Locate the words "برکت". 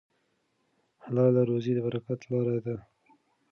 1.85-2.19